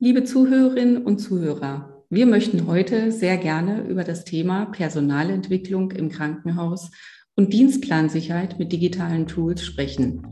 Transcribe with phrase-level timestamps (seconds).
[0.00, 6.92] Liebe Zuhörerinnen und Zuhörer, wir möchten heute sehr gerne über das Thema Personalentwicklung im Krankenhaus
[7.34, 10.22] und Dienstplansicherheit mit digitalen Tools sprechen.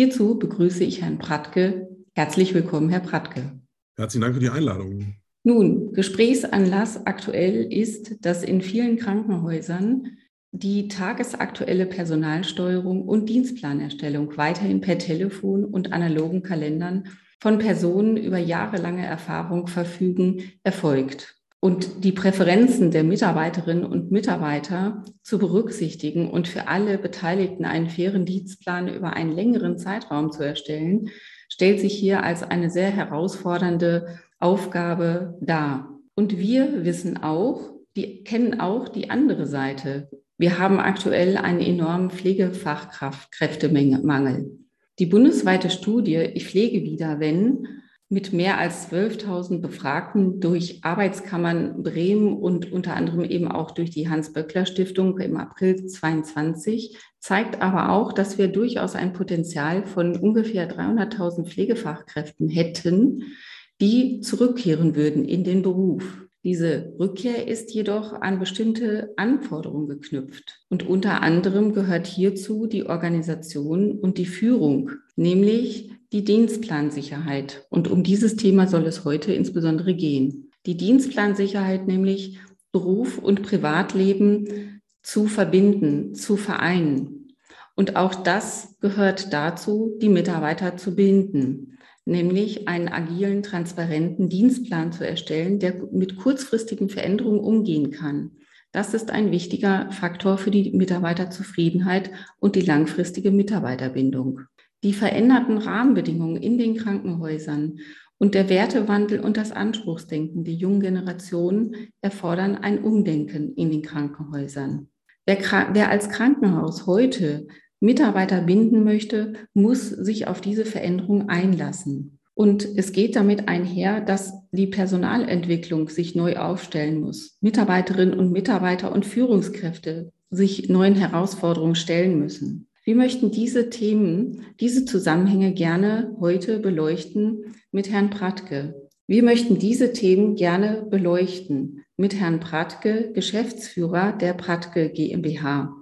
[0.00, 1.90] Hierzu begrüße ich Herrn Pratke.
[2.14, 3.60] Herzlich willkommen, Herr Pratke.
[3.98, 5.16] Herzlichen Dank für die Einladung.
[5.44, 10.16] Nun, Gesprächsanlass aktuell ist, dass in vielen Krankenhäusern
[10.52, 19.04] die tagesaktuelle Personalsteuerung und Dienstplanerstellung weiterhin per Telefon und analogen Kalendern von Personen über jahrelange
[19.04, 26.96] Erfahrung verfügen, erfolgt und die Präferenzen der Mitarbeiterinnen und Mitarbeiter zu berücksichtigen und für alle
[26.96, 31.10] Beteiligten einen fairen Dienstplan über einen längeren Zeitraum zu erstellen,
[31.50, 35.98] stellt sich hier als eine sehr herausfordernde Aufgabe dar.
[36.14, 40.08] Und wir wissen auch, die kennen auch die andere Seite.
[40.38, 44.50] Wir haben aktuell einen enormen Pflegefachkräftemangel.
[44.98, 47.66] Die bundesweite Studie Ich pflege wieder, wenn
[48.12, 54.08] mit mehr als 12.000 Befragten durch Arbeitskammern Bremen und unter anderem eben auch durch die
[54.08, 61.44] Hans-Böckler-Stiftung im April 22 zeigt aber auch, dass wir durchaus ein Potenzial von ungefähr 300.000
[61.44, 63.36] Pflegefachkräften hätten,
[63.80, 66.26] die zurückkehren würden in den Beruf.
[66.42, 70.64] Diese Rückkehr ist jedoch an bestimmte Anforderungen geknüpft.
[70.68, 77.66] Und unter anderem gehört hierzu die Organisation und die Führung, nämlich die Dienstplansicherheit.
[77.70, 80.50] Und um dieses Thema soll es heute insbesondere gehen.
[80.66, 82.38] Die Dienstplansicherheit nämlich
[82.72, 87.34] Beruf und Privatleben zu verbinden, zu vereinen.
[87.74, 95.06] Und auch das gehört dazu, die Mitarbeiter zu binden, nämlich einen agilen, transparenten Dienstplan zu
[95.06, 98.32] erstellen, der mit kurzfristigen Veränderungen umgehen kann.
[98.72, 104.42] Das ist ein wichtiger Faktor für die Mitarbeiterzufriedenheit und die langfristige Mitarbeiterbindung.
[104.82, 107.80] Die veränderten Rahmenbedingungen in den Krankenhäusern
[108.18, 114.88] und der Wertewandel und das Anspruchsdenken der jungen Generation erfordern ein Umdenken in den Krankenhäusern.
[115.26, 115.38] Wer,
[115.72, 117.46] wer als Krankenhaus heute
[117.80, 122.18] Mitarbeiter binden möchte, muss sich auf diese Veränderung einlassen.
[122.34, 127.36] Und es geht damit einher, dass die Personalentwicklung sich neu aufstellen muss.
[127.40, 132.69] Mitarbeiterinnen und Mitarbeiter und Führungskräfte sich neuen Herausforderungen stellen müssen.
[132.84, 138.88] Wir möchten diese Themen, diese Zusammenhänge gerne heute beleuchten mit Herrn Pratke.
[139.06, 145.74] Wir möchten diese Themen gerne beleuchten mit Herrn Pratke, Geschäftsführer der Pratke GmbH.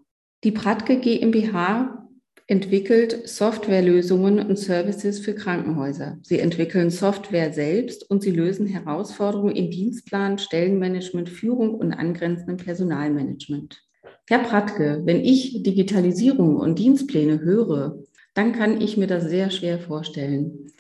[0.43, 2.09] Die Pratke GmbH
[2.49, 6.19] entwickelt Softwarelösungen und Services für Krankenhäuser.
[6.23, 13.88] Sie entwickeln Software selbst und sie lösen Herausforderungen in Dienstplan, Stellenmanagement, Führung und angrenzendem Personalmanagement.
[14.29, 19.79] Herr Pratke, wenn ich Digitalisierung und Dienstpläne höre, dann kann ich mir das sehr schwer
[19.79, 20.71] vorstellen.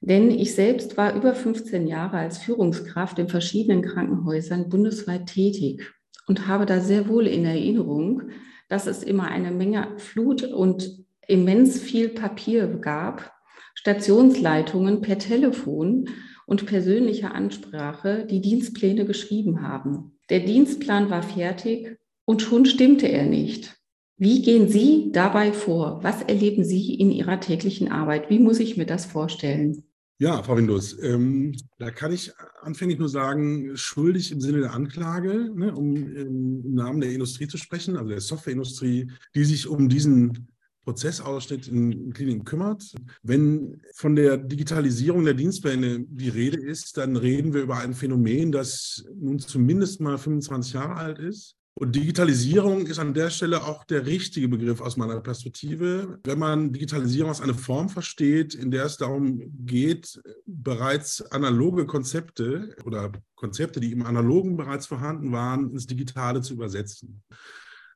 [0.00, 5.82] Denn ich selbst war über 15 Jahre als Führungskraft in verschiedenen Krankenhäusern bundesweit tätig
[6.26, 8.30] und habe da sehr wohl in Erinnerung,
[8.70, 13.30] dass es immer eine Menge Flut und immens viel Papier gab,
[13.74, 16.08] Stationsleitungen per Telefon
[16.46, 20.18] und persönlicher Ansprache die Dienstpläne geschrieben haben.
[20.30, 23.76] Der Dienstplan war fertig und schon stimmte er nicht.
[24.18, 26.02] Wie gehen Sie dabei vor?
[26.02, 28.28] Was erleben Sie in Ihrer täglichen Arbeit?
[28.30, 29.84] Wie muss ich mir das vorstellen?
[30.18, 32.32] Ja, Frau Windus, ähm, da kann ich
[32.62, 37.58] anfänglich nur sagen, schuldig im Sinne der Anklage, ne, um im Namen der Industrie zu
[37.58, 40.48] sprechen, also der Softwareindustrie, die sich um diesen
[40.84, 42.94] Prozessausschnitt in Kliniken kümmert.
[43.22, 48.52] Wenn von der Digitalisierung der Dienstpläne die Rede ist, dann reden wir über ein Phänomen,
[48.52, 53.84] das nun zumindest mal 25 Jahre alt ist und Digitalisierung ist an der Stelle auch
[53.84, 56.18] der richtige Begriff aus meiner Perspektive.
[56.24, 62.74] Wenn man Digitalisierung als eine Form versteht, in der es darum geht, bereits analoge Konzepte
[62.86, 67.22] oder Konzepte, die im analogen bereits vorhanden waren, ins Digitale zu übersetzen.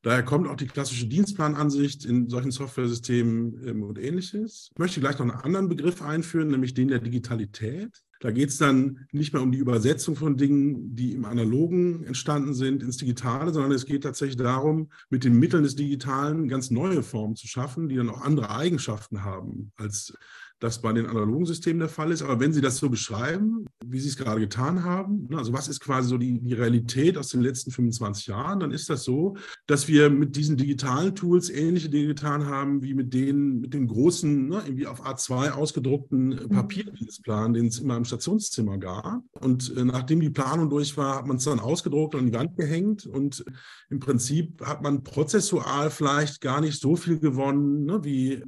[0.02, 4.68] Daher kommt auch die klassische Dienstplanansicht in solchen Softwaresystemen ähm, und ähnliches.
[4.72, 8.02] Ich möchte gleich noch einen anderen Begriff einführen, nämlich den der Digitalität.
[8.20, 12.52] Da geht es dann nicht mehr um die Übersetzung von Dingen, die im Analogen entstanden
[12.52, 17.02] sind, ins Digitale, sondern es geht tatsächlich darum, mit den Mitteln des Digitalen ganz neue
[17.02, 20.12] Formen zu schaffen, die dann auch andere Eigenschaften haben als
[20.60, 22.22] das bei den analogen Systemen der Fall ist.
[22.22, 25.68] Aber wenn Sie das so beschreiben, wie Sie es gerade getan haben, ne, also was
[25.68, 29.36] ist quasi so die, die Realität aus den letzten 25 Jahren, dann ist das so,
[29.66, 33.88] dass wir mit diesen digitalen Tools ähnliche Dinge getan haben wie mit den, mit den
[33.88, 36.48] großen, ne, irgendwie auf A2 ausgedruckten mhm.
[36.50, 39.22] Papierdienstplan, den es immer im Stationszimmer gab.
[39.40, 42.38] Und äh, nachdem die Planung durch war, hat man es dann ausgedruckt und an die
[42.38, 43.06] Wand gehängt.
[43.06, 43.44] Und
[43.88, 48.42] im Prinzip hat man prozessual vielleicht gar nicht so viel gewonnen, ne, wie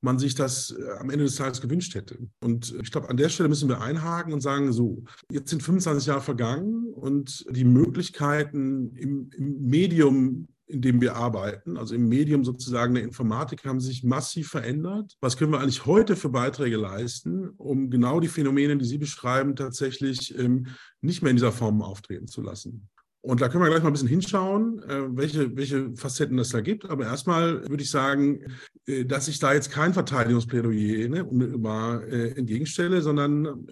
[0.00, 2.18] man sich das äh, am Ende des Tages gewünscht hätte.
[2.40, 6.06] Und ich glaube, an der Stelle müssen wir einhaken und sagen, so, jetzt sind 25
[6.06, 12.44] Jahre vergangen und die Möglichkeiten im, im Medium in dem wir arbeiten, also im Medium
[12.44, 15.16] sozusagen der Informatik, haben sich massiv verändert.
[15.20, 19.54] Was können wir eigentlich heute für Beiträge leisten, um genau die Phänomene, die Sie beschreiben,
[19.54, 20.66] tatsächlich ähm,
[21.00, 22.88] nicht mehr in dieser Form auftreten zu lassen?
[23.26, 26.60] Und da können wir gleich mal ein bisschen hinschauen, äh, welche, welche Facetten es da
[26.60, 26.88] gibt.
[26.88, 28.38] Aber erstmal würde ich sagen,
[28.86, 33.66] äh, dass ich da jetzt kein Verteidigungsplädoyer ne, unmittelbar äh, entgegenstelle, sondern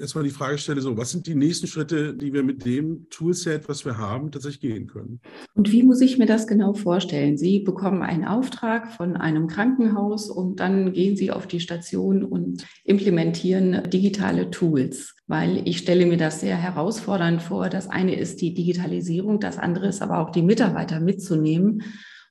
[0.00, 3.68] erstmal die Frage stelle, so, was sind die nächsten Schritte, die wir mit dem Toolset,
[3.68, 5.20] was wir haben, tatsächlich gehen können?
[5.54, 7.36] Und wie muss ich mir das genau vorstellen?
[7.36, 12.64] Sie bekommen einen Auftrag von einem Krankenhaus und dann gehen Sie auf die Station und
[12.84, 17.70] implementieren digitale Tools weil ich stelle mir das sehr herausfordernd vor.
[17.70, 18.52] Das eine ist die
[18.92, 21.82] Digitalisierung, das andere ist aber auch die Mitarbeiter mitzunehmen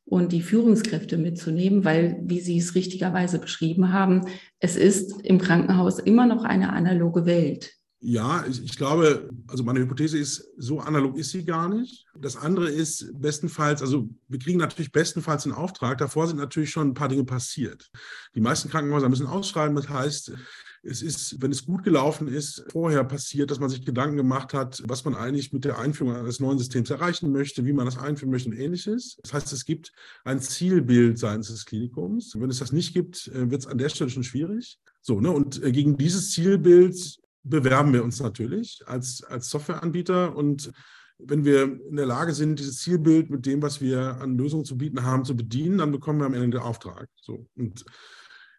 [0.05, 4.25] und die Führungskräfte mitzunehmen, weil, wie Sie es richtigerweise beschrieben haben,
[4.59, 7.71] es ist im Krankenhaus immer noch eine analoge Welt.
[8.03, 12.07] Ja, ich, ich, glaube, also meine Hypothese ist, so analog ist sie gar nicht.
[12.17, 15.99] Das andere ist bestenfalls, also wir kriegen natürlich bestenfalls einen Auftrag.
[15.99, 17.91] Davor sind natürlich schon ein paar Dinge passiert.
[18.33, 19.75] Die meisten Krankenhäuser müssen ausschreiben.
[19.75, 20.33] Das heißt,
[20.83, 24.81] es ist, wenn es gut gelaufen ist, vorher passiert, dass man sich Gedanken gemacht hat,
[24.85, 28.31] was man eigentlich mit der Einführung eines neuen Systems erreichen möchte, wie man das einführen
[28.31, 29.17] möchte und ähnliches.
[29.21, 29.91] Das heißt, es gibt
[30.23, 32.35] ein Zielbild seitens des Klinikums.
[32.37, 34.79] Wenn es das nicht gibt, äh, wird es an der Stelle schon schwierig.
[35.01, 35.31] So, ne?
[35.31, 40.71] Und äh, gegen dieses Zielbild bewerben wir uns natürlich als, als Softwareanbieter und
[41.23, 44.77] wenn wir in der Lage sind, dieses Zielbild mit dem, was wir an Lösungen zu
[44.77, 47.09] bieten haben, zu bedienen, dann bekommen wir am Ende den Auftrag.
[47.21, 47.45] So.
[47.55, 47.85] Und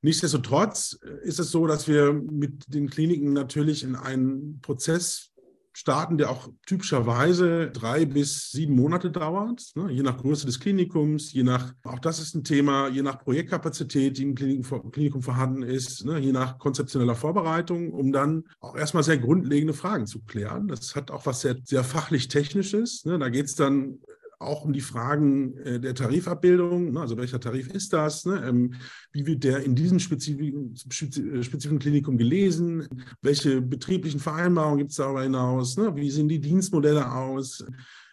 [0.02, 5.32] Nichtsdestotrotz ist es so, dass wir mit den Kliniken natürlich in einen Prozess
[5.72, 11.32] starten, der auch typischerweise drei bis sieben Monate dauert, ne, je nach Größe des Klinikums,
[11.32, 15.62] je nach, auch das ist ein Thema, je nach Projektkapazität, die im Klinikum, Klinikum vorhanden
[15.62, 20.68] ist, ne, je nach konzeptioneller Vorbereitung, um dann auch erstmal sehr grundlegende Fragen zu klären.
[20.68, 23.04] Das hat auch was sehr, sehr fachlich-technisches.
[23.06, 23.98] Ne, da geht es dann
[24.42, 28.74] auch um die Fragen äh, der Tarifabbildung, ne, also welcher Tarif ist das, ne, ähm,
[29.12, 32.88] wie wird der in diesem spezifischen, spezifischen Klinikum gelesen,
[33.20, 37.64] welche betrieblichen Vereinbarungen gibt es darüber hinaus, ne, wie sehen die Dienstmodelle aus,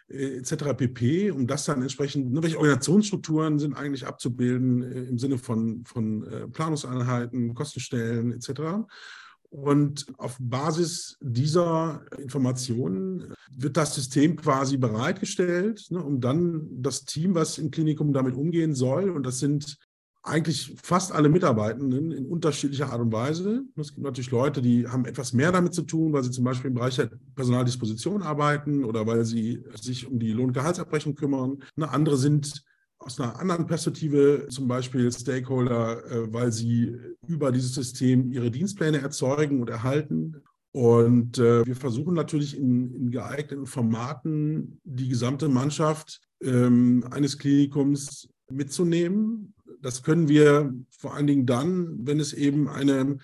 [0.08, 0.74] äh, etc.
[0.76, 6.24] pp, um das dann entsprechend, welche Organisationsstrukturen sind eigentlich abzubilden äh, im Sinne von, von
[6.52, 8.86] Planungseinheiten, Kostenstellen etc.
[9.50, 17.34] Und auf Basis dieser Informationen wird das System quasi bereitgestellt, ne, um dann das Team,
[17.34, 19.76] was im Klinikum damit umgehen soll, und das sind
[20.22, 23.62] eigentlich fast alle Mitarbeitenden in unterschiedlicher Art und Weise.
[23.76, 26.68] Es gibt natürlich Leute, die haben etwas mehr damit zu tun, weil sie zum Beispiel
[26.68, 31.62] im Bereich der Personaldisposition arbeiten oder weil sie sich um die Lohn- kümmern.
[31.74, 32.62] Ne, andere sind
[33.00, 38.98] aus einer anderen Perspektive, zum Beispiel Stakeholder, äh, weil sie über dieses System ihre Dienstpläne
[38.98, 40.36] erzeugen und erhalten.
[40.72, 48.28] Und äh, wir versuchen natürlich in, in, geeigneten Formaten die gesamte Mannschaft ähm, eines Klinikums
[48.50, 49.54] mitzunehmen.
[49.80, 53.16] Das können wir vor allen Dingen dann, wenn es eben eine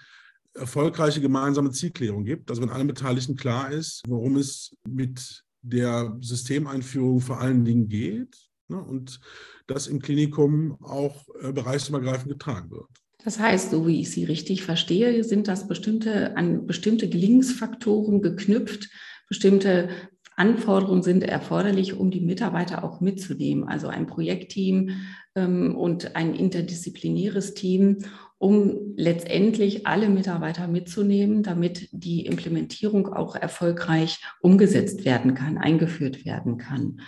[0.55, 7.21] erfolgreiche gemeinsame Zielklärung gibt, also wenn allen Beteiligten klar ist, worum es mit der Systemeinführung
[7.21, 8.46] vor allen Dingen geht.
[8.69, 9.21] Ne, und
[9.67, 12.89] das im Klinikum auch äh, bereichsübergreifend getragen wird.
[13.25, 18.89] Das heißt, so wie ich Sie richtig verstehe, sind das bestimmte, an bestimmte Gelingensfaktoren geknüpft,
[19.29, 19.89] bestimmte
[20.37, 23.65] Anforderungen sind erforderlich, um die Mitarbeiter auch mitzunehmen.
[23.65, 24.91] Also ein Projektteam
[25.35, 27.99] ähm, und ein interdisziplinäres Team,
[28.39, 36.59] um letztendlich alle Mitarbeiter mitzunehmen, damit die Implementierung auch erfolgreich umgesetzt werden kann, eingeführt werden
[36.59, 37.01] kann.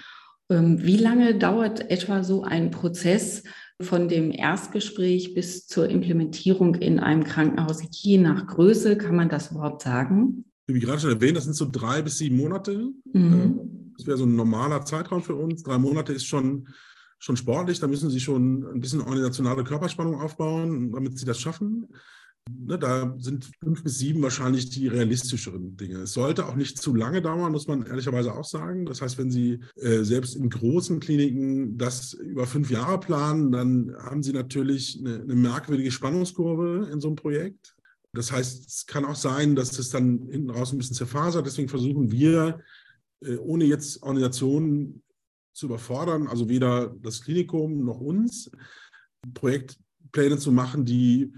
[0.50, 3.42] Ähm, wie lange dauert etwa so ein Prozess
[3.80, 7.82] von dem Erstgespräch bis zur Implementierung in einem Krankenhaus?
[7.90, 10.44] Je nach Größe kann man das überhaupt sagen?
[10.66, 12.90] Wie gerade schon erwähnt, das sind so drei bis sieben Monate.
[13.12, 13.32] Mhm.
[13.32, 15.62] Ähm, das wäre so ein normaler Zeitraum für uns.
[15.62, 16.68] Drei Monate ist schon,
[17.18, 17.80] schon sportlich.
[17.80, 21.88] Da müssen Sie schon ein bisschen organisationale Körperspannung aufbauen, damit Sie das schaffen.
[22.50, 25.98] Ne, da sind fünf bis sieben wahrscheinlich die realistischeren Dinge.
[25.98, 28.86] Es sollte auch nicht zu lange dauern, muss man ehrlicherweise auch sagen.
[28.86, 33.94] Das heißt, wenn Sie äh, selbst in großen Kliniken das über fünf Jahre planen, dann
[33.98, 37.76] haben Sie natürlich eine, eine merkwürdige Spannungskurve in so einem Projekt.
[38.12, 41.46] Das heißt, es kann auch sein, dass es dann hinten raus ein bisschen zerfasert.
[41.46, 42.60] Deswegen versuchen wir,
[43.20, 45.02] äh, ohne jetzt Organisationen
[45.52, 48.50] zu überfordern, also weder das Klinikum noch uns,
[49.34, 51.32] Projektpläne zu machen, die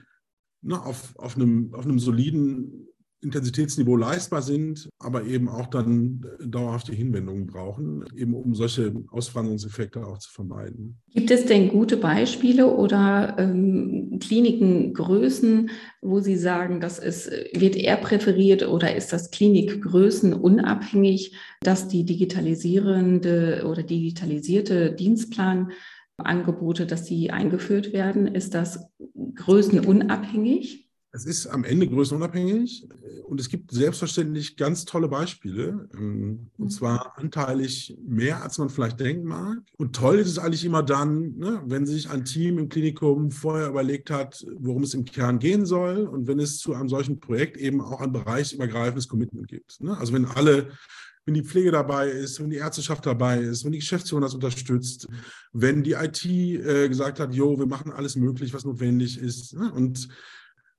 [0.63, 2.87] na, auf, auf, einem, auf einem soliden
[3.23, 10.19] Intensitätsniveau leistbar sind, aber eben auch dann dauerhafte Hinwendungen brauchen, eben um solche Auswanderungseffekte auch
[10.19, 10.99] zu vermeiden.
[11.13, 17.99] Gibt es denn gute Beispiele oder ähm, Klinikengrößen, wo Sie sagen, das ist, wird eher
[17.99, 24.93] präferiert oder ist das Klinikgrößen unabhängig, dass die digitalisierende oder digitalisierte
[26.21, 28.27] Dienstplanangebote, dass die eingeführt werden?
[28.27, 28.87] Ist das
[29.35, 30.87] größenunabhängig?
[31.13, 32.89] Es ist am Ende größenunabhängig
[33.25, 36.71] und es gibt selbstverständlich ganz tolle Beispiele ähm, und mhm.
[36.71, 39.59] zwar anteilig mehr, als man vielleicht denken mag.
[39.77, 43.69] Und toll ist es eigentlich immer dann, ne, wenn sich ein Team im Klinikum vorher
[43.69, 47.57] überlegt hat, worum es im Kern gehen soll und wenn es zu einem solchen Projekt
[47.57, 49.81] eben auch ein bereichsübergreifendes Commitment gibt.
[49.81, 49.99] Ne?
[49.99, 50.71] Also wenn alle
[51.25, 55.07] wenn die Pflege dabei ist, wenn die Ärzteschaft dabei ist, wenn die Geschäftsführung das unterstützt,
[55.53, 59.55] wenn die IT äh, gesagt hat, jo, wir machen alles möglich, was notwendig ist.
[59.55, 59.73] Ne?
[59.73, 60.09] Und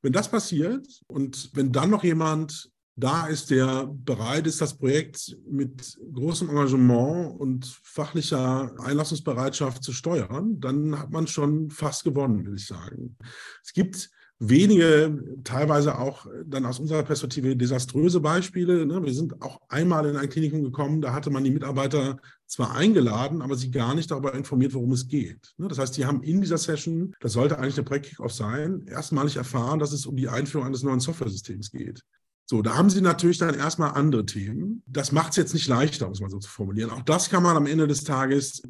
[0.02, 5.36] wenn das passiert und wenn dann noch jemand da ist, der bereit ist, das Projekt
[5.50, 12.56] mit großem Engagement und fachlicher Einlassungsbereitschaft zu steuern, dann hat man schon fast gewonnen, will
[12.56, 13.16] ich sagen.
[13.64, 14.10] Es gibt
[14.44, 18.88] wenige, teilweise auch dann aus unserer Perspektive desaströse Beispiele.
[18.88, 19.04] Ne?
[19.04, 23.44] Wir sind auch einmal in ein Klinikum gekommen, da hatte man die Mitarbeiter zwar eingeladen,
[23.44, 25.54] aber sie gar nicht darüber informiert, worum es geht.
[25.58, 25.68] Ne?
[25.68, 29.78] Das heißt, die haben in dieser Session, das sollte eigentlich eine Projekt-Kickoff sein, erstmalig erfahren,
[29.78, 32.02] dass es um die Einführung eines neuen Software-Systems geht.
[32.48, 34.82] So, da haben Sie natürlich dann erstmal andere Themen.
[34.88, 36.90] Das macht es jetzt nicht leichter, um es mal so zu formulieren.
[36.90, 38.64] Auch das kann man am Ende des Tages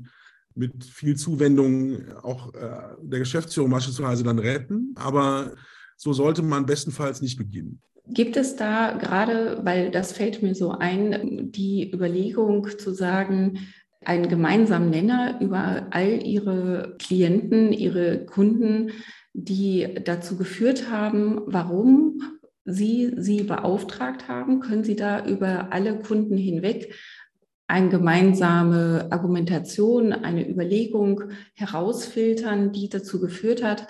[0.55, 4.93] mit viel Zuwendung auch äh, der Geschäftsführung beispielsweise dann retten.
[4.95, 5.53] Aber
[5.97, 7.81] so sollte man bestenfalls nicht beginnen.
[8.07, 13.59] Gibt es da gerade, weil das fällt mir so ein, die Überlegung zu sagen,
[14.03, 18.91] einen gemeinsamen Nenner über all Ihre Klienten, Ihre Kunden,
[19.33, 22.21] die dazu geführt haben, warum
[22.65, 24.59] Sie sie beauftragt haben?
[24.59, 26.93] Können Sie da über alle Kunden hinweg
[27.71, 31.23] eine gemeinsame Argumentation, eine Überlegung
[31.53, 33.87] herausfiltern, die dazu geführt hat,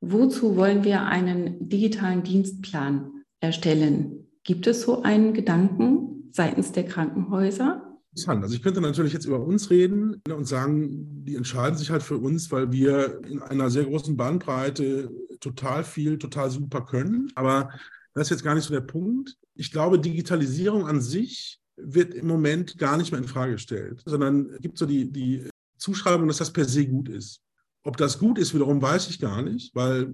[0.00, 4.28] wozu wollen wir einen digitalen Dienstplan erstellen?
[4.44, 7.82] Gibt es so einen Gedanken seitens der Krankenhäuser?
[8.26, 12.16] Also ich könnte natürlich jetzt über uns reden und sagen, die entscheiden sich halt für
[12.16, 17.30] uns, weil wir in einer sehr großen Bandbreite total viel, total super können.
[17.34, 17.70] Aber
[18.14, 19.36] das ist jetzt gar nicht so der Punkt.
[19.54, 24.58] Ich glaube, Digitalisierung an sich wird im Moment gar nicht mehr in Frage gestellt, sondern
[24.60, 27.40] gibt so die, die Zuschreibung, dass das per se gut ist.
[27.84, 30.12] Ob das gut ist, wiederum weiß ich gar nicht, weil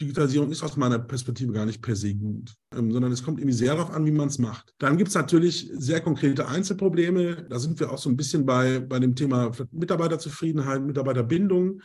[0.00, 3.56] Digitalisierung ist aus meiner Perspektive gar nicht per se gut, ähm, sondern es kommt irgendwie
[3.56, 4.74] sehr darauf an, wie man es macht.
[4.78, 7.46] Dann gibt es natürlich sehr konkrete Einzelprobleme.
[7.48, 11.80] Da sind wir auch so ein bisschen bei, bei dem Thema Mitarbeiterzufriedenheit, Mitarbeiterbindung.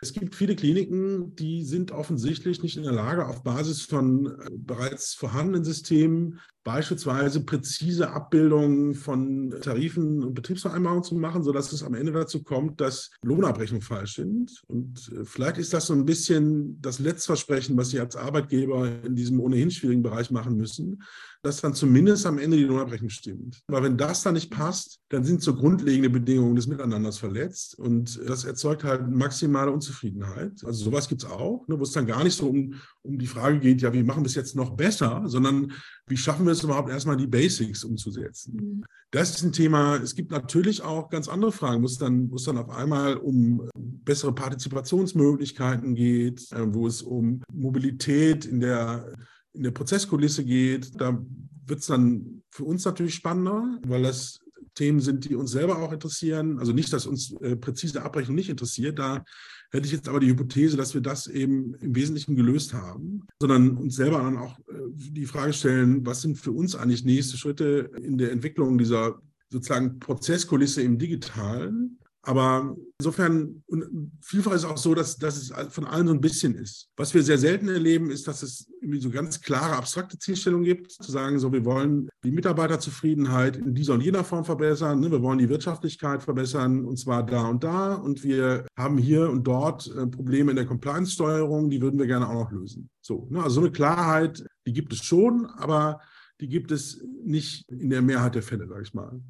[0.00, 4.50] Es gibt viele Kliniken, die sind offensichtlich nicht in der Lage, auf Basis von äh,
[4.52, 11.94] bereits vorhandenen Systemen beispielsweise präzise Abbildungen von Tarifen und Betriebsvereinbarungen zu machen, sodass es am
[11.94, 14.64] Ende dazu kommt, dass Lohnabrechnungen falsch sind.
[14.66, 19.14] Und äh, vielleicht ist das so ein bisschen das Letztversprechen, was Sie als Arbeitgeber in
[19.14, 21.04] diesem ohnehin schwierigen Bereich machen müssen,
[21.46, 23.62] dass dann zumindest am Ende die Lohnabrechnung stimmt.
[23.68, 28.20] Aber wenn das dann nicht passt, dann sind so grundlegende Bedingungen des Miteinanders verletzt und
[28.28, 30.64] das erzeugt halt maximale Unzufriedenheit.
[30.64, 33.28] Also sowas gibt es auch, ne, wo es dann gar nicht so um, um die
[33.28, 35.72] Frage geht, ja, wie machen wir es jetzt noch besser, sondern
[36.08, 38.56] wie schaffen wir es überhaupt erstmal die Basics umzusetzen.
[38.56, 38.84] Mhm.
[39.10, 39.96] Das ist ein Thema.
[39.96, 43.16] Es gibt natürlich auch ganz andere Fragen, wo es dann, wo es dann auf einmal
[43.16, 49.12] um bessere Partizipationsmöglichkeiten geht, äh, wo es um Mobilität in der
[49.56, 51.18] in der Prozesskulisse geht, da
[51.66, 54.38] wird es dann für uns natürlich spannender, weil das
[54.74, 56.58] Themen sind, die uns selber auch interessieren.
[56.58, 58.98] Also nicht, dass uns äh, präzise Abrechnung nicht interessiert.
[58.98, 59.24] Da
[59.70, 63.76] hätte ich jetzt aber die Hypothese, dass wir das eben im Wesentlichen gelöst haben, sondern
[63.76, 67.90] uns selber dann auch äh, die Frage stellen, was sind für uns eigentlich nächste Schritte
[68.00, 73.62] in der Entwicklung dieser sozusagen Prozesskulisse im Digitalen aber insofern,
[74.20, 76.88] vielfach ist es auch so, dass, dass es von allen so ein bisschen ist.
[76.96, 80.90] Was wir sehr selten erleben, ist, dass es irgendwie so ganz klare, abstrakte Zielstellungen gibt,
[80.90, 85.12] zu sagen, so, wir wollen die Mitarbeiterzufriedenheit in dieser und jener Form verbessern, ne?
[85.12, 89.44] wir wollen die Wirtschaftlichkeit verbessern, und zwar da und da, und wir haben hier und
[89.44, 92.90] dort äh, Probleme in der Compliance-Steuerung, die würden wir gerne auch noch lösen.
[93.02, 93.40] So, ne?
[93.40, 96.00] Also so eine Klarheit, die gibt es schon, aber
[96.40, 99.20] die gibt es nicht in der Mehrheit der Fälle, sage ich mal.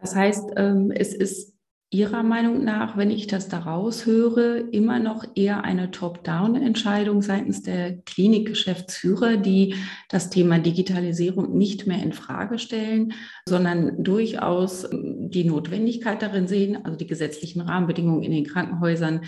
[0.00, 1.55] Das heißt, ähm, es ist
[1.90, 7.98] Ihrer Meinung nach, wenn ich das daraus höre, immer noch eher eine Top-Down-Entscheidung seitens der
[7.98, 9.76] Klinikgeschäftsführer, die
[10.08, 13.12] das Thema Digitalisierung nicht mehr in Frage stellen,
[13.48, 19.20] sondern durchaus die Notwendigkeit darin sehen, also die gesetzlichen Rahmenbedingungen in den Krankenhäusern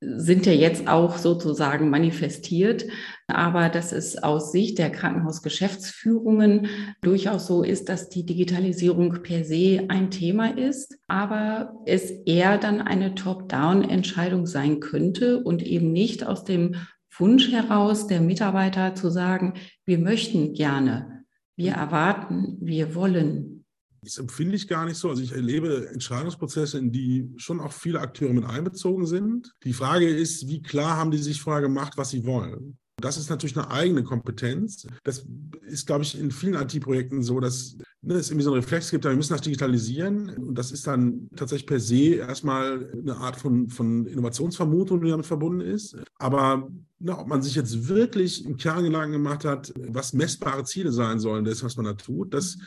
[0.00, 2.86] sind ja jetzt auch sozusagen manifestiert,
[3.26, 6.68] aber dass es aus Sicht der Krankenhausgeschäftsführungen
[7.02, 12.80] durchaus so ist, dass die Digitalisierung per se ein Thema ist, aber es eher dann
[12.80, 16.76] eine Top-Down-Entscheidung sein könnte und eben nicht aus dem
[17.16, 21.24] Wunsch heraus der Mitarbeiter zu sagen, wir möchten gerne,
[21.56, 23.57] wir erwarten, wir wollen.
[24.02, 25.10] Das empfinde ich gar nicht so.
[25.10, 29.52] Also ich erlebe Entscheidungsprozesse, in die schon auch viele Akteure mit einbezogen sind.
[29.64, 32.78] Die Frage ist, wie klar haben die sich vorher gemacht, was sie wollen?
[33.00, 34.86] Das ist natürlich eine eigene Kompetenz.
[35.04, 35.24] Das
[35.62, 39.04] ist, glaube ich, in vielen IT-Projekten so, dass ne, es irgendwie so einen Reflex gibt,
[39.04, 40.30] wir müssen das digitalisieren.
[40.30, 45.26] Und das ist dann tatsächlich per se erstmal eine Art von, von Innovationsvermutung, die damit
[45.26, 45.96] verbunden ist.
[46.18, 50.90] Aber ne, ob man sich jetzt wirklich im Kern Gedanken gemacht hat, was messbare Ziele
[50.90, 52.58] sein sollen, das, was man da tut, das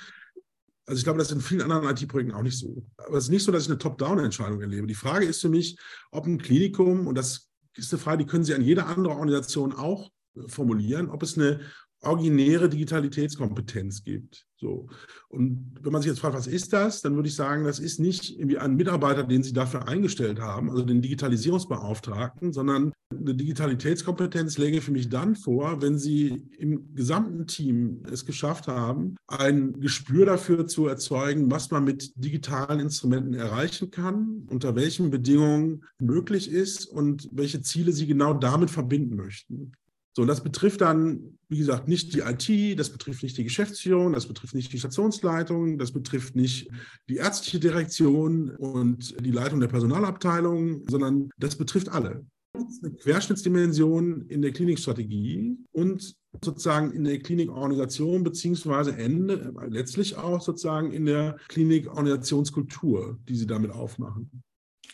[0.91, 2.85] also ich glaube, das ist in vielen anderen IT-Projekten auch nicht so.
[2.97, 4.87] Aber es ist nicht so, dass ich eine Top-Down-Entscheidung erlebe.
[4.87, 5.79] Die Frage ist für mich,
[6.11, 9.71] ob ein Klinikum, und das ist eine Frage, die können Sie an jede andere Organisation
[9.71, 10.11] auch
[10.47, 11.61] formulieren, ob es eine
[12.01, 14.47] originäre Digitalitätskompetenz gibt.
[14.61, 14.87] So.
[15.27, 17.99] Und wenn man sich jetzt fragt, was ist das, dann würde ich sagen, das ist
[17.99, 24.57] nicht irgendwie ein Mitarbeiter, den Sie dafür eingestellt haben, also den Digitalisierungsbeauftragten, sondern eine Digitalitätskompetenz
[24.57, 30.25] läge für mich dann vor, wenn Sie im gesamten Team es geschafft haben, ein Gespür
[30.25, 36.85] dafür zu erzeugen, was man mit digitalen Instrumenten erreichen kann, unter welchen Bedingungen möglich ist
[36.85, 39.73] und welche Ziele Sie genau damit verbinden möchten.
[40.13, 44.11] So, und das betrifft dann, wie gesagt, nicht die IT, das betrifft nicht die Geschäftsführung,
[44.11, 46.69] das betrifft nicht die Stationsleitung, das betrifft nicht
[47.07, 52.25] die ärztliche Direktion und die Leitung der Personalabteilung, sondern das betrifft alle.
[52.53, 60.91] Eine Querschnittsdimension in der Klinikstrategie und sozusagen in der Klinikorganisation beziehungsweise Ende, letztlich auch sozusagen
[60.91, 64.43] in der Klinikorganisationskultur, die Sie damit aufmachen.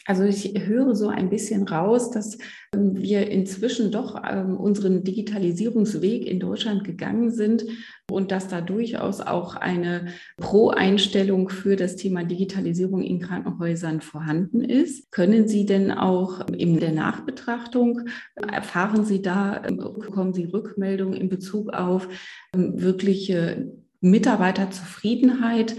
[0.08, 2.38] Also ich höre so ein bisschen raus, dass
[2.74, 7.66] ähm, wir inzwischen doch ähm, unseren Digitalisierungsweg in Deutschland gegangen sind
[8.10, 15.12] und dass da durchaus auch eine Pro-Einstellung für das Thema Digitalisierung in Krankenhäusern vorhanden ist.
[15.12, 21.28] Können Sie denn auch in der Nachbetrachtung, erfahren Sie da, ähm, bekommen Sie Rückmeldungen in
[21.28, 22.08] Bezug auf
[22.56, 25.76] wirkliche Mitarbeiterzufriedenheit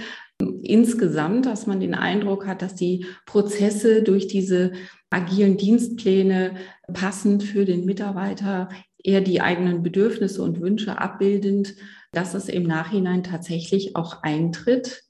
[0.63, 4.73] insgesamt, dass man den Eindruck hat, dass die Prozesse durch diese
[5.11, 6.57] agilen Dienstpläne
[6.93, 8.69] passend für den Mitarbeiter
[9.03, 11.75] eher die eigenen Bedürfnisse und Wünsche abbildend,
[12.13, 15.05] dass es im Nachhinein tatsächlich auch eintritt.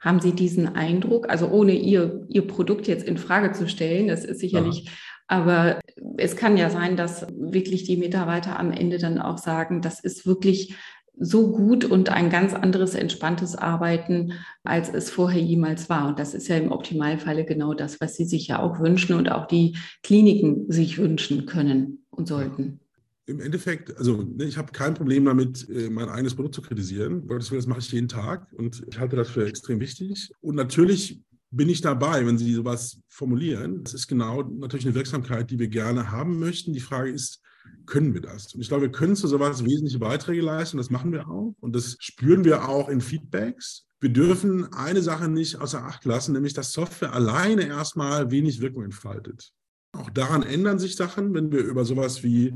[0.00, 1.28] Haben Sie diesen Eindruck?
[1.28, 4.90] Also ohne Ihr, Ihr Produkt jetzt in Frage zu stellen, das ist sicherlich, ja.
[5.26, 5.80] aber
[6.16, 10.26] es kann ja sein, dass wirklich die Mitarbeiter am Ende dann auch sagen, das ist
[10.26, 10.74] wirklich
[11.20, 14.32] so gut und ein ganz anderes entspanntes Arbeiten,
[14.64, 16.08] als es vorher jemals war.
[16.08, 19.30] Und das ist ja im Optimalfalle genau das, was Sie sich ja auch wünschen und
[19.30, 22.80] auch die Kliniken sich wünschen können und sollten.
[23.26, 27.26] Im Endeffekt, also ne, ich habe kein Problem damit, äh, mein eigenes Produkt zu kritisieren.
[27.28, 30.32] Das mache ich jeden Tag und ich halte das für extrem wichtig.
[30.40, 33.84] Und natürlich bin ich dabei, wenn Sie sowas formulieren.
[33.84, 36.72] Das ist genau natürlich eine Wirksamkeit, die wir gerne haben möchten.
[36.72, 37.42] Die Frage ist,
[37.86, 38.54] können wir das.
[38.54, 40.76] Und ich glaube, wir können zu sowas wesentliche Beiträge leisten.
[40.76, 41.54] Das machen wir auch.
[41.60, 43.86] Und das spüren wir auch in Feedbacks.
[44.00, 48.84] Wir dürfen eine Sache nicht außer Acht lassen, nämlich dass Software alleine erstmal wenig Wirkung
[48.84, 49.52] entfaltet.
[49.92, 52.54] Auch daran ändern sich Sachen, wenn wir über sowas wie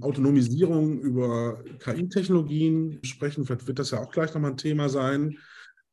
[0.00, 3.44] Autonomisierung, über KI-Technologien sprechen.
[3.44, 5.38] Vielleicht wird das ja auch gleich nochmal ein Thema sein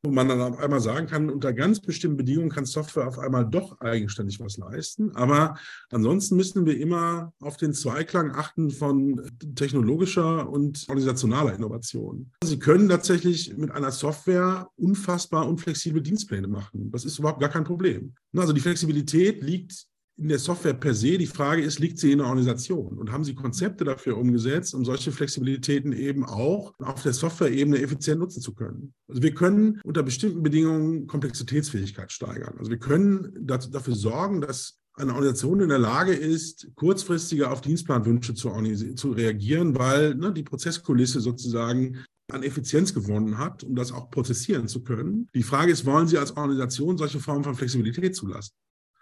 [0.02, 3.44] wo man dann auf einmal sagen kann, unter ganz bestimmten Bedingungen kann Software auf einmal
[3.44, 5.14] doch eigenständig was leisten.
[5.14, 5.56] Aber
[5.90, 9.20] ansonsten müssen wir immer auf den Zweiklang achten von
[9.54, 12.32] technologischer und organisationaler Innovation.
[12.42, 16.90] Sie können tatsächlich mit einer Software unfassbar unflexible Dienstpläne machen.
[16.92, 18.14] Das ist überhaupt gar kein Problem.
[18.34, 19.89] Also die Flexibilität liegt
[20.20, 21.16] in der Software per se.
[21.16, 22.98] Die Frage ist, liegt sie in der Organisation?
[22.98, 28.20] Und haben Sie Konzepte dafür umgesetzt, um solche Flexibilitäten eben auch auf der Software-Ebene effizient
[28.20, 28.92] nutzen zu können?
[29.08, 32.54] Also wir können unter bestimmten Bedingungen Komplexitätsfähigkeit steigern.
[32.58, 38.34] Also wir können dafür sorgen, dass eine Organisation in der Lage ist, kurzfristiger auf Dienstplanwünsche
[38.34, 38.50] zu,
[38.96, 44.68] zu reagieren, weil ne, die Prozesskulisse sozusagen an Effizienz gewonnen hat, um das auch prozessieren
[44.68, 45.28] zu können.
[45.34, 48.52] Die Frage ist, wollen Sie als Organisation solche Formen von Flexibilität zulassen?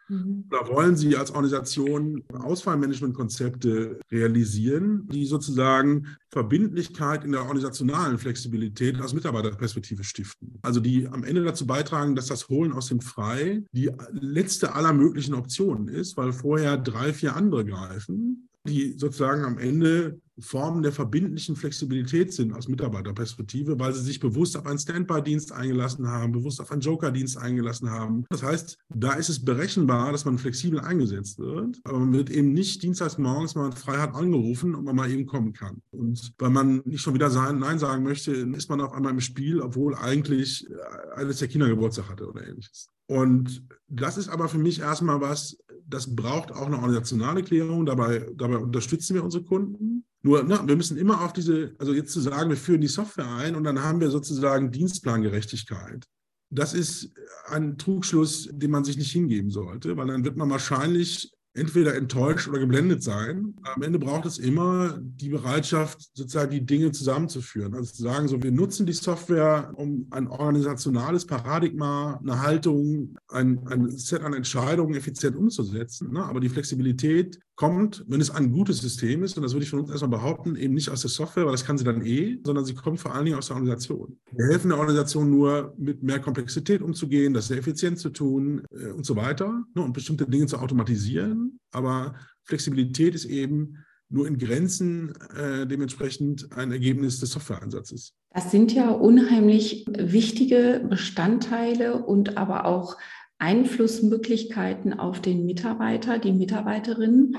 [0.09, 0.45] Mhm.
[0.51, 9.15] Oder wollen Sie als Organisation Ausfallmanagementkonzepte realisieren, die sozusagen Verbindlichkeit in der organisationalen Flexibilität aus
[9.15, 10.59] Mitarbeiterperspektive stiften?
[10.63, 14.93] Also die am Ende dazu beitragen, dass das Holen aus dem Frei die letzte aller
[14.93, 20.93] möglichen Optionen ist, weil vorher drei, vier andere greifen die sozusagen am Ende Formen der
[20.93, 26.61] verbindlichen Flexibilität sind aus Mitarbeiterperspektive, weil sie sich bewusst auf einen Standby-Dienst eingelassen haben, bewusst
[26.61, 28.25] auf einen Joker-Dienst eingelassen haben.
[28.31, 32.53] Das heißt, da ist es berechenbar, dass man flexibel eingesetzt wird, aber man wird eben
[32.53, 35.83] nicht dienstags morgens mal frei hat angerufen und man mal eben kommen kann.
[35.91, 39.61] Und weil man nicht schon wieder Nein sagen möchte, ist man auf einmal im Spiel,
[39.61, 40.69] obwohl eigentlich
[41.17, 42.89] eines der Kinder Geburtstag hatte oder ähnliches.
[43.07, 45.57] Und das ist aber für mich erstmal was,
[45.89, 47.87] das braucht auch eine organisationale Klärung.
[47.87, 50.05] Dabei, dabei unterstützen wir unsere Kunden.
[50.23, 53.29] Nur, na, wir müssen immer auf diese, also jetzt zu sagen, wir führen die Software
[53.29, 56.05] ein und dann haben wir sozusagen Dienstplangerechtigkeit.
[56.51, 57.13] Das ist
[57.47, 62.49] ein Trugschluss, den man sich nicht hingeben sollte, weil dann wird man wahrscheinlich entweder enttäuscht
[62.49, 63.55] oder geblendet sein.
[63.63, 67.75] Am Ende braucht es immer die Bereitschaft, sozusagen die Dinge zusammenzuführen.
[67.75, 73.67] Also zu sagen, so wir nutzen die Software, um ein organisationales Paradigma, eine Haltung, ein,
[73.69, 76.13] ein Set an Entscheidungen effizient umzusetzen.
[76.13, 76.25] Ne?
[76.25, 79.81] Aber die Flexibilität kommt, wenn es ein gutes System ist, und das würde ich von
[79.81, 82.65] uns erstmal behaupten, eben nicht aus der Software, weil das kann sie dann eh, sondern
[82.65, 84.17] sie kommt vor allen Dingen aus der Organisation.
[84.31, 88.93] Wir helfen der Organisation nur, mit mehr Komplexität umzugehen, das sehr effizient zu tun äh,
[88.93, 91.59] und so weiter ne, und bestimmte Dinge zu automatisieren.
[91.73, 98.15] Aber Flexibilität ist eben nur in Grenzen äh, dementsprechend ein Ergebnis des Softwareeinsatzes.
[98.33, 102.97] Das sind ja unheimlich wichtige Bestandteile und aber auch
[103.39, 107.37] Einflussmöglichkeiten auf den Mitarbeiter, die Mitarbeiterinnen.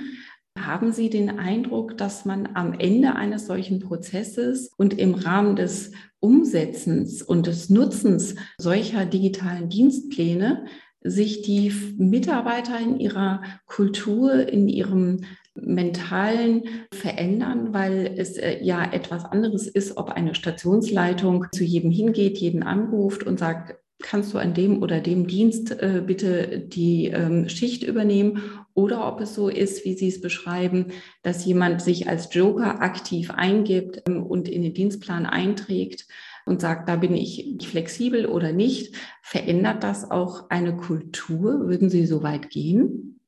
[0.58, 5.92] Haben Sie den Eindruck, dass man am Ende eines solchen Prozesses und im Rahmen des
[6.20, 10.66] Umsetzens und des Nutzens solcher digitalen Dienstpläne
[11.02, 15.22] sich die Mitarbeiter in ihrer Kultur, in ihrem
[15.56, 22.38] mentalen verändern, weil es äh, ja etwas anderes ist, ob eine Stationsleitung zu jedem hingeht,
[22.38, 27.50] jeden anruft und sagt, kannst du an dem oder dem Dienst äh, bitte die ähm,
[27.50, 28.42] Schicht übernehmen
[28.74, 33.32] oder ob es so ist, wie Sie es beschreiben, dass jemand sich als Joker aktiv
[33.32, 36.08] eingibt ähm, und in den Dienstplan einträgt
[36.46, 38.96] und sagt, da bin ich flexibel oder nicht.
[39.22, 41.68] Verändert das auch eine Kultur?
[41.68, 43.20] Würden Sie so weit gehen?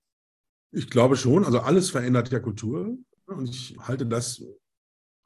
[0.72, 1.46] Ich glaube schon.
[1.46, 2.98] Also alles verändert ja Kultur.
[3.28, 4.44] Und ich halte das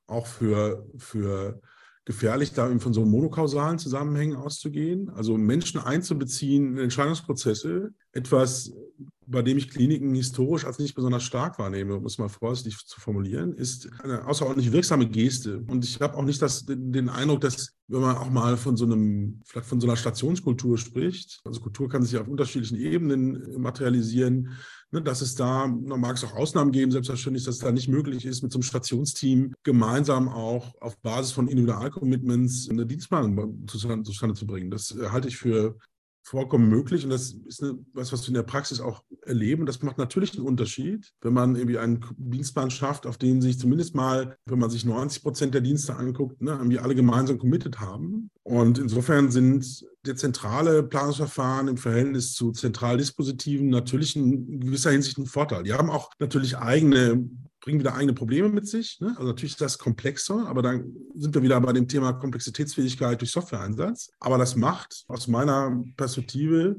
[0.08, 1.62] auch für, für
[2.06, 5.10] gefährlich, da von so monokausalen Zusammenhängen auszugehen.
[5.10, 8.72] Also Menschen einzubeziehen in Entscheidungsprozesse, etwas,
[9.26, 13.02] bei dem ich Kliniken historisch als nicht besonders stark wahrnehme, um es mal vorsichtig zu
[13.02, 15.64] formulieren, ist eine außerordentlich wirksame Geste.
[15.68, 18.86] Und ich habe auch nicht das, den Eindruck, dass wenn man auch mal von so
[18.86, 24.52] einem, vielleicht von so einer Stationskultur spricht, also Kultur kann sich auf unterschiedlichen Ebenen materialisieren,
[25.02, 28.26] dass es da, da mag es auch Ausnahmen geben, selbstverständlich, dass es da nicht möglich
[28.26, 34.36] ist, mit so einem Stationsteam gemeinsam auch auf Basis von Individualcommitments eine Dienstplanung zustande, zustande
[34.36, 34.72] zu bringen.
[34.72, 35.78] Das halte ich für
[36.26, 39.68] vollkommen möglich und das ist eine, was, was wir in der Praxis auch erleben.
[39.68, 43.94] Das macht natürlich einen Unterschied, wenn man irgendwie einen Dienstplan schafft, auf den sich zumindest
[43.94, 48.32] mal, wenn man sich 90 Prozent der Dienste anguckt, ne, irgendwie alle gemeinsam committed haben.
[48.42, 55.64] Und insofern sind dezentrale Planungsverfahren im Verhältnis zu Zentraldispositiven natürlich in gewisser Hinsicht ein Vorteil.
[55.64, 57.30] Die haben auch natürlich eigene
[57.66, 59.00] bringen wieder eigene Probleme mit sich.
[59.02, 59.10] Ne?
[59.10, 63.32] Also natürlich ist das komplexer, aber dann sind wir wieder bei dem Thema Komplexitätsfähigkeit durch
[63.32, 64.12] Softwareeinsatz.
[64.20, 66.78] Aber das macht aus meiner Perspektive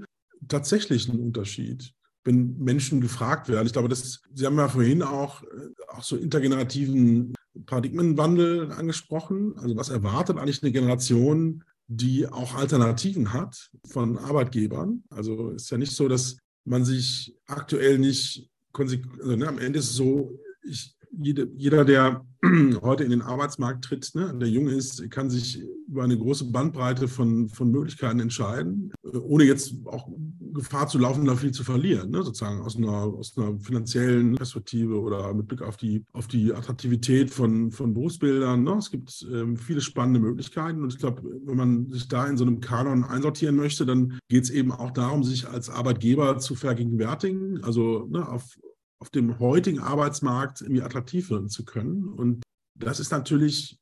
[0.49, 1.93] tatsächlich einen Unterschied
[2.27, 3.67] wenn Menschen gefragt werden.
[3.67, 5.47] Ich glaube, das, Sie haben ja vorhin auch, äh,
[5.89, 7.35] auch so intergenerativen
[7.67, 9.55] Paradigmenwandel angesprochen.
[9.59, 15.05] Also was erwartet eigentlich eine Generation, die auch Alternativen hat von Arbeitgebern?
[15.09, 18.97] Also ist ja nicht so, dass man sich aktuell nicht, also,
[19.37, 20.37] ne, am Ende ist es so,
[20.69, 22.25] ich, jede, jeder, der
[22.83, 27.09] heute in den Arbeitsmarkt tritt, ne, der jung ist, kann sich über eine große Bandbreite
[27.09, 30.09] von, von Möglichkeiten entscheiden, äh, ohne jetzt auch
[30.53, 35.01] Gefahr zu laufen, da viel zu verlieren, ne, sozusagen aus einer, aus einer finanziellen Perspektive
[35.01, 38.63] oder mit Blick auf die, auf die Attraktivität von, von Berufsbildern.
[38.63, 38.77] Ne.
[38.79, 42.45] Es gibt ähm, viele spannende Möglichkeiten und ich glaube, wenn man sich da in so
[42.45, 47.63] einem Kanon einsortieren möchte, dann geht es eben auch darum, sich als Arbeitgeber zu vergegenwärtigen,
[47.63, 48.59] also ne, auf,
[48.99, 52.09] auf dem heutigen Arbeitsmarkt irgendwie attraktiv werden zu können.
[52.09, 52.43] Und
[52.75, 53.79] das ist natürlich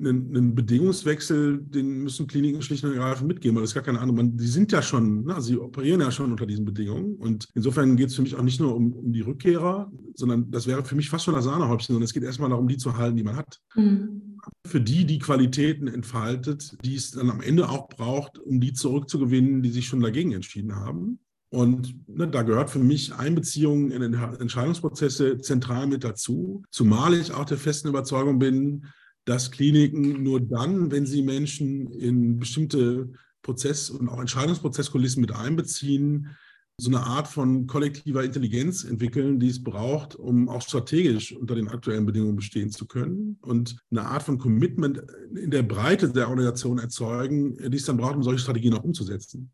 [0.00, 4.00] ein, ein Bedingungswechsel, den müssen Kliniken schlicht und ergreifend mitgeben, weil das ist gar keine
[4.00, 4.36] Ahnung.
[4.36, 7.16] die sind ja schon, ne, sie operieren ja schon unter diesen Bedingungen.
[7.16, 10.66] Und insofern geht es für mich auch nicht nur um, um, die Rückkehrer, sondern das
[10.66, 13.16] wäre für mich fast schon das Sahnehäubchen, sondern es geht erstmal darum, die zu halten,
[13.16, 13.60] die man hat.
[13.74, 14.38] Mhm.
[14.66, 19.62] Für die, die Qualitäten entfaltet, die es dann am Ende auch braucht, um die zurückzugewinnen,
[19.62, 21.20] die sich schon dagegen entschieden haben.
[21.50, 27.44] Und ne, da gehört für mich Einbeziehung in Entscheidungsprozesse zentral mit dazu, zumal ich auch
[27.44, 28.86] der festen Überzeugung bin,
[29.24, 33.10] dass Kliniken nur dann, wenn sie Menschen in bestimmte
[33.42, 36.36] Prozess- und auch Entscheidungsprozesskulissen mit einbeziehen,
[36.80, 41.68] so eine Art von kollektiver Intelligenz entwickeln, die es braucht, um auch strategisch unter den
[41.68, 45.02] aktuellen Bedingungen bestehen zu können und eine Art von Commitment
[45.34, 49.52] in der Breite der Organisation erzeugen, die es dann braucht, um solche Strategien auch umzusetzen.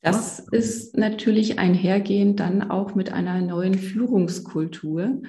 [0.00, 5.20] Das ist natürlich einhergehend dann auch mit einer neuen Führungskultur.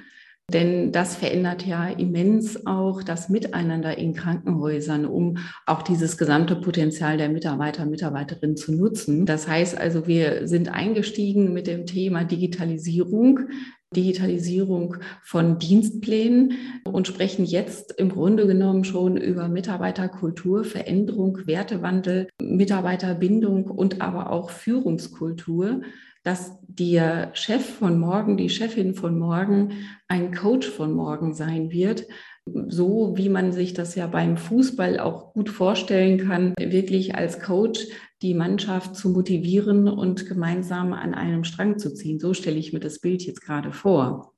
[0.52, 7.18] Denn das verändert ja immens auch das Miteinander in Krankenhäusern, um auch dieses gesamte Potenzial
[7.18, 9.26] der Mitarbeiter, Mitarbeiterinnen zu nutzen.
[9.26, 13.48] Das heißt also, wir sind eingestiegen mit dem Thema Digitalisierung.
[13.94, 16.52] Digitalisierung von Dienstplänen
[16.84, 24.50] und sprechen jetzt im Grunde genommen schon über Mitarbeiterkultur, Veränderung, Wertewandel, Mitarbeiterbindung und aber auch
[24.50, 25.82] Führungskultur
[26.22, 29.72] dass der Chef von morgen, die Chefin von morgen
[30.06, 32.06] ein Coach von morgen sein wird.
[32.44, 37.86] So wie man sich das ja beim Fußball auch gut vorstellen kann, wirklich als Coach
[38.22, 42.18] die Mannschaft zu motivieren und gemeinsam an einem Strang zu ziehen.
[42.18, 44.34] So stelle ich mir das Bild jetzt gerade vor.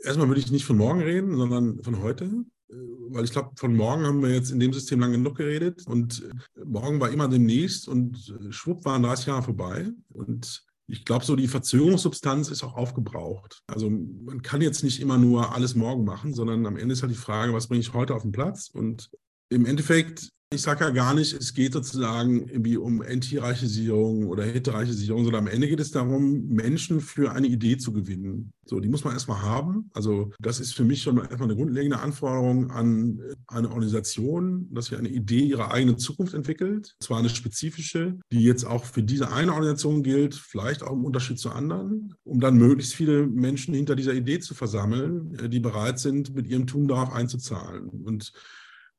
[0.00, 4.04] Erstmal würde ich nicht von morgen reden, sondern von heute weil ich glaube, von morgen
[4.04, 6.28] haben wir jetzt in dem System lange genug geredet und
[6.64, 11.48] morgen war immer demnächst und schwupp waren 30 Jahre vorbei und ich glaube, so die
[11.48, 13.60] Verzögerungssubstanz ist auch aufgebraucht.
[13.66, 17.10] Also man kann jetzt nicht immer nur alles morgen machen, sondern am Ende ist halt
[17.10, 18.70] die Frage, was bringe ich heute auf den Platz?
[18.72, 19.10] Und
[19.48, 25.24] im Endeffekt ich sage ja gar nicht, es geht sozusagen irgendwie um Anti-Reichisierung oder Hetereichisierung,
[25.24, 28.52] sondern am Ende geht es darum, Menschen für eine Idee zu gewinnen.
[28.64, 29.90] So, die muss man erstmal haben.
[29.92, 34.96] Also, das ist für mich schon erstmal eine grundlegende Anforderung an eine Organisation, dass sie
[34.96, 36.94] eine Idee ihrer eigenen Zukunft entwickelt.
[37.00, 41.40] Zwar eine spezifische, die jetzt auch für diese eine Organisation gilt, vielleicht auch im Unterschied
[41.40, 46.36] zu anderen, um dann möglichst viele Menschen hinter dieser Idee zu versammeln, die bereit sind,
[46.36, 47.88] mit ihrem Tun darauf einzuzahlen.
[47.88, 48.32] Und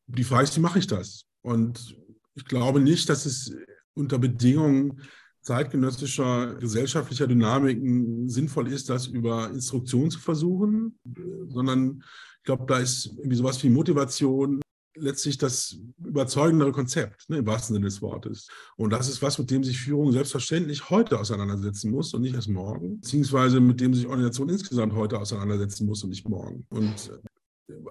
[0.08, 1.27] die Frage ist, wie mache ich das?
[1.42, 1.96] Und
[2.36, 3.56] ich glaube nicht, dass es
[3.94, 5.02] unter Bedingungen
[5.42, 11.00] zeitgenössischer gesellschaftlicher Dynamiken sinnvoll ist, das über Instruktion zu versuchen,
[11.48, 12.04] sondern
[12.40, 14.62] ich glaube, da ist irgendwie sowas wie Motivation
[15.00, 18.48] letztlich das überzeugendere Konzept, ne, im wahrsten Sinne des Wortes.
[18.76, 22.50] Und das ist was, mit dem sich Führung selbstverständlich heute auseinandersetzen muss und nicht erst
[22.50, 26.66] morgen, beziehungsweise mit dem sich Organisation insgesamt heute auseinandersetzen muss und nicht morgen.
[26.70, 27.12] Und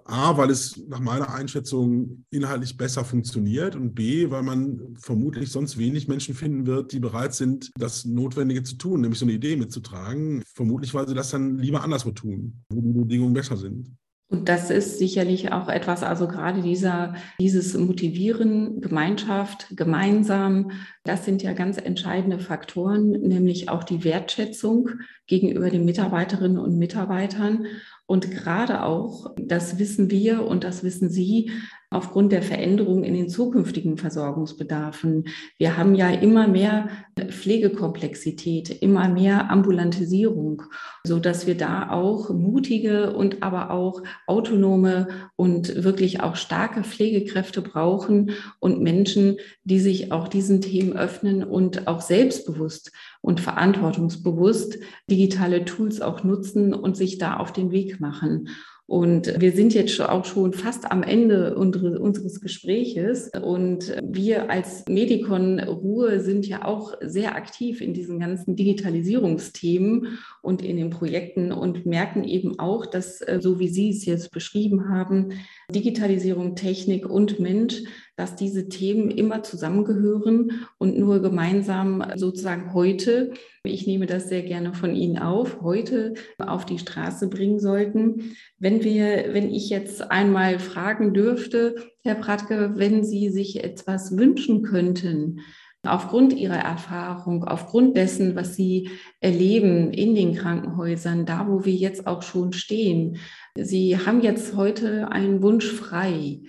[0.04, 5.76] A, weil es nach meiner Einschätzung inhaltlich besser funktioniert und B, weil man vermutlich sonst
[5.78, 9.56] wenig Menschen finden wird, die bereit sind, das Notwendige zu tun, nämlich so eine Idee
[9.56, 10.42] mitzutragen.
[10.54, 13.90] Vermutlich, weil sie das dann lieber anderswo tun, wo die Bedingungen besser sind.
[14.28, 20.72] Und das ist sicherlich auch etwas, also gerade dieser, dieses Motivieren, Gemeinschaft, gemeinsam,
[21.04, 24.90] das sind ja ganz entscheidende Faktoren, nämlich auch die Wertschätzung
[25.28, 27.66] gegenüber den Mitarbeiterinnen und Mitarbeitern.
[28.06, 31.50] Und gerade auch, das wissen wir und das wissen Sie,
[31.90, 35.24] aufgrund der Veränderungen in den zukünftigen Versorgungsbedarfen.
[35.56, 40.62] Wir haben ja immer mehr Pflegekomplexität, immer mehr Ambulantisierung,
[41.04, 47.62] so dass wir da auch mutige und aber auch autonome und wirklich auch starke Pflegekräfte
[47.62, 52.92] brauchen und Menschen, die sich auch diesen Themen öffnen und auch selbstbewusst
[53.26, 54.78] und verantwortungsbewusst
[55.10, 58.48] digitale Tools auch nutzen und sich da auf den Weg machen.
[58.88, 63.32] Und wir sind jetzt auch schon fast am Ende unseres Gespräches.
[63.42, 70.62] Und wir als Medikon Ruhe sind ja auch sehr aktiv in diesen ganzen Digitalisierungsthemen und
[70.62, 74.88] in den Projekten und merken eben auch, dass, äh, so wie Sie es jetzt beschrieben
[74.88, 75.30] haben,
[75.74, 77.82] Digitalisierung, Technik und Mensch
[78.16, 84.74] dass diese Themen immer zusammengehören und nur gemeinsam sozusagen heute, ich nehme das sehr gerne
[84.74, 88.36] von Ihnen auf, heute auf die Straße bringen sollten.
[88.58, 94.62] Wenn wir, wenn ich jetzt einmal fragen dürfte, Herr Pratke, wenn Sie sich etwas wünschen
[94.62, 95.40] könnten,
[95.86, 102.06] aufgrund ihrer Erfahrung, aufgrund dessen, was sie erleben in den Krankenhäusern, da wo wir jetzt
[102.06, 103.18] auch schon stehen.
[103.56, 106.40] Sie haben jetzt heute einen Wunsch frei.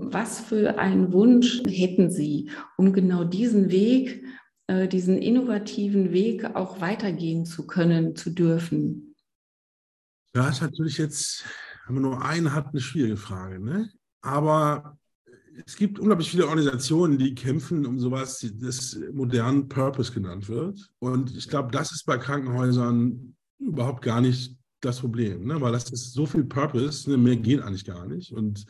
[0.00, 4.24] Was für einen Wunsch hätten Sie, um genau diesen Weg,
[4.66, 9.14] äh, diesen innovativen Weg auch weitergehen zu können, zu dürfen?
[10.34, 11.44] Ja, ist natürlich jetzt,
[11.86, 13.60] wenn man nur einen hat, eine schwierige Frage.
[13.60, 13.90] Ne?
[14.20, 14.98] Aber
[15.64, 20.90] es gibt unglaublich viele Organisationen, die kämpfen um sowas, das modernen Purpose genannt wird.
[20.98, 25.60] Und ich glaube, das ist bei Krankenhäusern überhaupt gar nicht das Problem, ne?
[25.60, 27.16] weil das ist so viel Purpose, ne?
[27.16, 28.32] mehr geht eigentlich gar nicht.
[28.32, 28.66] Und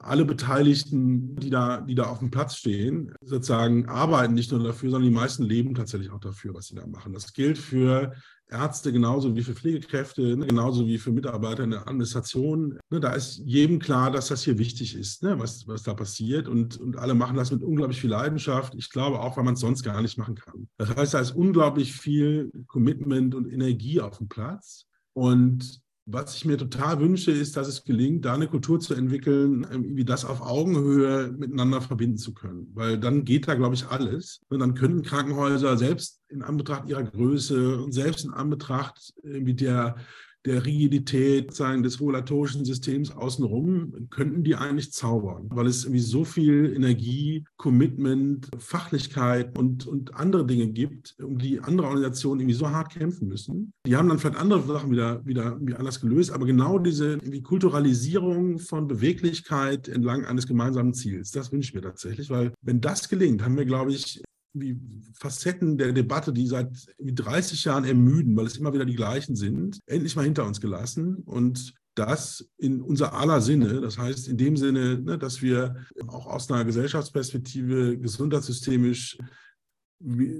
[0.00, 4.90] alle Beteiligten, die da, die da auf dem Platz stehen, sozusagen arbeiten nicht nur dafür,
[4.90, 7.12] sondern die meisten leben tatsächlich auch dafür, was sie da machen.
[7.12, 8.14] Das gilt für
[8.48, 12.78] Ärzte genauso wie für Pflegekräfte, ne, genauso wie für Mitarbeiter in der Administration.
[12.90, 16.48] Ne, da ist jedem klar, dass das hier wichtig ist, ne, was, was da passiert.
[16.48, 18.74] Und, und alle machen das mit unglaublich viel Leidenschaft.
[18.74, 20.68] Ich glaube auch, weil man es sonst gar nicht machen kann.
[20.78, 24.86] Das heißt, da ist unglaublich viel Commitment und Energie auf dem Platz.
[25.14, 29.66] Und was ich mir total wünsche, ist, dass es gelingt, da eine Kultur zu entwickeln,
[29.72, 32.68] ähm, wie das auf Augenhöhe miteinander verbinden zu können.
[32.74, 34.40] Weil dann geht da, glaube ich, alles.
[34.48, 39.96] Und dann können Krankenhäuser selbst in Anbetracht ihrer Größe und selbst in Anbetracht wie der
[40.44, 46.72] der Rigidität des regulatorischen Systems außenrum, könnten die eigentlich zaubern, weil es irgendwie so viel
[46.74, 52.92] Energie, Commitment, Fachlichkeit und, und andere Dinge gibt, um die andere Organisationen irgendwie so hart
[52.92, 53.72] kämpfen müssen.
[53.86, 58.88] Die haben dann vielleicht andere Sachen wieder, wieder anders gelöst, aber genau diese Kulturalisierung von
[58.88, 63.56] Beweglichkeit entlang eines gemeinsamen Ziels, das wünsche ich mir tatsächlich, weil wenn das gelingt, haben
[63.56, 64.22] wir, glaube ich,
[64.54, 64.78] wie
[65.14, 69.78] Facetten der Debatte, die seit 30 Jahren ermüden, weil es immer wieder die gleichen sind,
[69.86, 71.16] endlich mal hinter uns gelassen.
[71.24, 76.26] Und das in unser aller Sinne, das heißt in dem Sinne, ne, dass wir auch
[76.26, 79.18] aus einer Gesellschaftsperspektive gesundheitssystemisch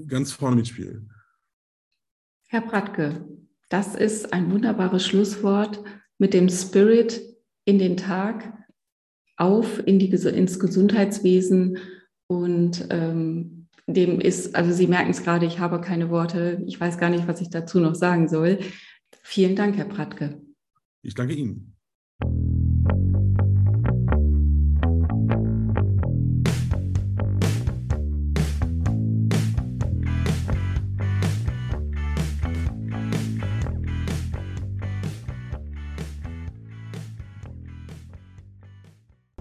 [0.07, 1.11] ganz vorne mitspielen.
[2.47, 3.25] Herr Bratke,
[3.69, 5.83] das ist ein wunderbares Schlusswort
[6.17, 7.21] mit dem Spirit
[7.65, 8.53] in den Tag
[9.37, 11.77] auf in die, ins Gesundheitswesen.
[12.27, 13.52] Und ähm,
[13.87, 17.27] dem ist, also Sie merken es gerade, ich habe keine Worte, ich weiß gar nicht,
[17.27, 18.59] was ich dazu noch sagen soll.
[19.21, 20.41] Vielen Dank, Herr Pratke.
[21.01, 21.75] Ich danke Ihnen.